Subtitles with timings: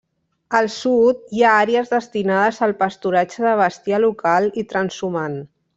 [0.59, 5.43] Al sud hi ha àrees destinades al pasturatge de bestiar local i transhumant.